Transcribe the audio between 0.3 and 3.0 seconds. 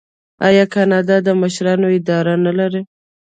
آیا کاناډا د مشرانو اداره نلري؟